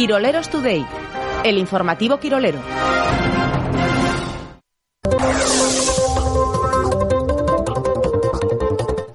[0.00, 0.86] Quiroleros Today,
[1.44, 2.58] el informativo Quirolero.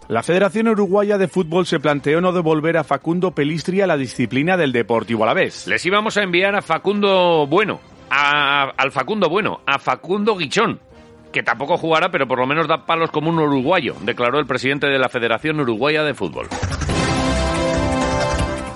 [0.07, 4.55] La Federación Uruguaya de Fútbol se planteó no devolver a Facundo Pelistri a la disciplina
[4.55, 5.65] del Deportivo Alavés.
[5.67, 7.79] Les íbamos a enviar a Facundo Bueno,
[8.11, 10.79] a- al Facundo Bueno, a Facundo Guichón,
[11.33, 14.87] que tampoco jugará, pero por lo menos da palos como un uruguayo, declaró el presidente
[14.87, 16.47] de la Federación Uruguaya de Fútbol.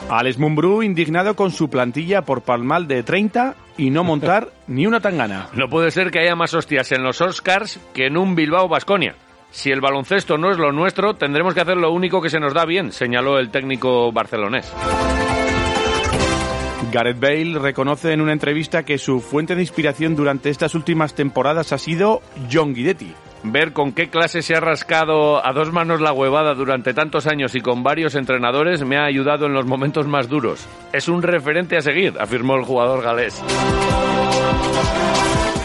[0.09, 4.99] Alex Mumbrú indignado con su plantilla por palmal de 30 y no montar ni una
[4.99, 5.49] tangana.
[5.53, 9.15] No puede ser que haya más hostias en los Oscars que en un Bilbao Basconia.
[9.51, 12.53] Si el baloncesto no es lo nuestro, tendremos que hacer lo único que se nos
[12.53, 14.71] da bien, señaló el técnico barcelonés.
[16.91, 21.71] Gareth Bale reconoce en una entrevista que su fuente de inspiración durante estas últimas temporadas
[21.71, 22.21] ha sido
[22.51, 23.13] John Guidetti.
[23.43, 27.55] Ver con qué clase se ha rascado a dos manos la huevada durante tantos años
[27.55, 30.67] y con varios entrenadores me ha ayudado en los momentos más duros.
[30.91, 33.41] Es un referente a seguir, afirmó el jugador galés.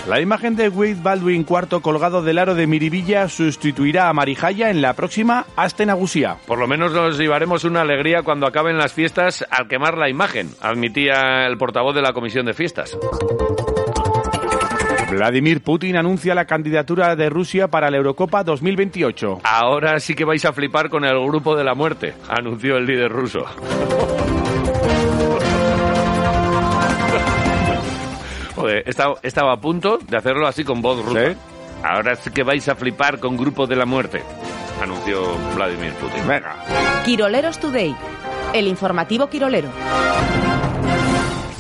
[0.09, 4.83] La imagen de Wade Baldwin cuarto colgado del aro de Miribilla sustituirá a Marijaya en
[4.83, 6.37] la próxima Asten Agusía.
[6.47, 10.51] Por lo menos nos llevaremos una alegría cuando acaben las fiestas al quemar la imagen,
[10.61, 12.99] admitía el portavoz de la Comisión de Fiestas.
[15.15, 19.41] Vladimir Putin anuncia la candidatura de Rusia para la Eurocopa 2028.
[19.45, 23.13] Ahora sí que vais a flipar con el grupo de la muerte, anunció el líder
[23.13, 23.45] ruso.
[28.57, 31.33] Joder, estaba, estaba a punto de hacerlo así con voz rusa.
[31.33, 31.37] ¿Sí?
[31.83, 34.23] Ahora sí que vais a flipar con grupo de la muerte,
[34.83, 36.27] anunció Vladimir Putin.
[36.27, 36.57] Venga.
[37.05, 37.95] Quiroleros Today,
[38.53, 39.69] el informativo Quirolero.